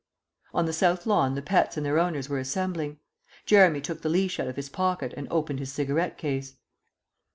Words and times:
On 0.51 0.65
the 0.65 0.73
south 0.73 1.05
lawn 1.05 1.35
the 1.35 1.43
pets 1.43 1.77
and 1.77 1.85
their 1.85 1.99
owners 1.99 2.27
were 2.27 2.39
assembling. 2.39 2.97
Jeremy 3.45 3.81
took 3.81 4.01
the 4.01 4.09
leash 4.09 4.39
out 4.39 4.47
of 4.47 4.55
his 4.55 4.67
pocket 4.67 5.13
and 5.15 5.27
opened 5.29 5.59
his 5.59 5.71
cigarette 5.71 6.17
case. 6.17 6.55